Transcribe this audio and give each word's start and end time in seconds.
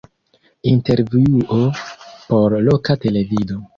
Intervjuo 0.71 1.59
por 2.31 2.57
loka 2.69 2.97
televido. 3.05 3.61